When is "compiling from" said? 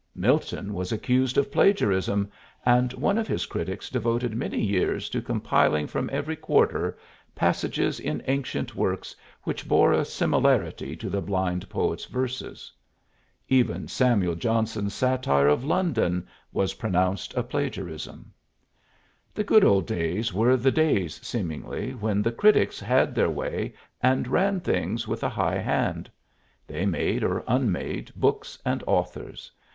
5.21-6.09